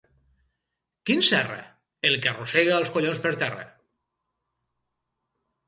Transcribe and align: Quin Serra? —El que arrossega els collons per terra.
Quin 1.09 1.21
Serra? 1.27 1.57
—El 2.09 2.17
que 2.25 2.33
arrossega 2.33 2.73
els 2.79 2.91
collons 2.97 3.21
per 3.29 3.35
terra. 3.47 3.69